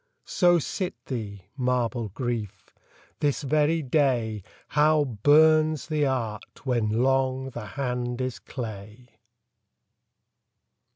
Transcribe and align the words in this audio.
So 0.25 0.57
sit 0.57 0.95
thee, 1.05 1.43
marble 1.55 2.09
Grief! 2.09 2.73
this 3.19 3.43
very 3.43 3.83
day 3.83 4.41
How 4.69 5.03
burns 5.05 5.85
the 5.89 6.07
art 6.07 6.65
when 6.65 7.03
long 7.03 7.51
the 7.51 7.67
hand 7.77 8.19
is 8.19 8.39
clay 8.39 9.19